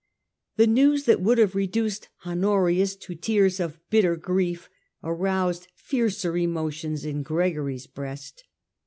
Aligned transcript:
The 0.55 0.65
news 0.65 1.03
that 1.05 1.21
would 1.21 1.37
have 1.37 1.53
reduced 1.53 2.09
Honorius 2.25 2.95
to 2.95 3.13
tears 3.13 3.59
of 3.59 3.79
bitter 3.91 4.15
grief 4.15 4.67
aroused 5.03 5.67
fiercer 5.75 6.35
emotions 6.35 7.05
in 7.05 7.21
Gregory's 7.21 7.85
breast. 7.85 8.45